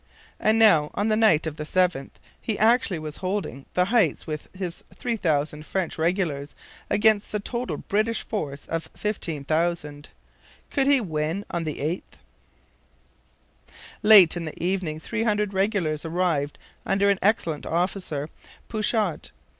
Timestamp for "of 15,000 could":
8.65-10.87